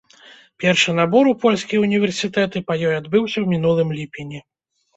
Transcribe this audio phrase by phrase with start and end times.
[0.61, 4.39] Першы набор у польскія ўніверсітэты па ёй адбыўся ў мінулым ліпені.